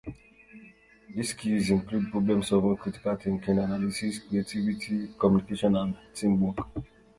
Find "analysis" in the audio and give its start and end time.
3.59-4.17